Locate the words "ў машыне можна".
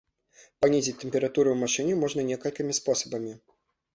1.51-2.25